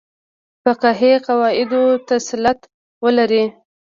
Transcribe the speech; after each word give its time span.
فقهي 0.63 1.13
قواعدو 1.27 1.83
تسلط 2.09 2.59
ولري. 3.03 3.45